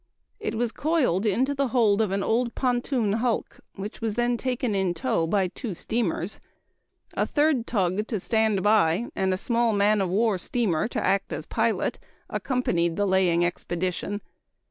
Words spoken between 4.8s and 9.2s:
tow by two steamers. A third tug to stand by,